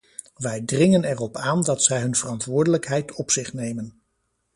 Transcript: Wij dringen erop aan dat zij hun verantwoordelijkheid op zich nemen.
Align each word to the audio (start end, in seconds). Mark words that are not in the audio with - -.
Wij 0.35 0.61
dringen 0.61 1.03
erop 1.03 1.37
aan 1.37 1.61
dat 1.61 1.83
zij 1.83 2.01
hun 2.01 2.15
verantwoordelijkheid 2.15 3.13
op 3.13 3.31
zich 3.31 3.53
nemen. 3.53 4.01